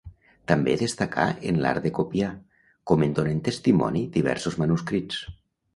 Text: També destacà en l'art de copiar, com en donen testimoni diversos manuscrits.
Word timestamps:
També 0.51 0.71
destacà 0.81 1.25
en 1.51 1.61
l'art 1.65 1.85
de 1.89 1.93
copiar, 1.99 2.31
com 2.93 3.07
en 3.09 3.17
donen 3.21 3.47
testimoni 3.51 4.05
diversos 4.19 4.63
manuscrits. 4.65 5.27